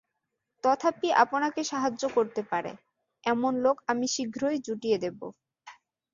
[0.63, 2.71] তথাপি আপনাকে সাহায্য করতে পারে,
[3.23, 5.19] এমন লোক আমি শীঘ্রই জুটিয়ে দেব।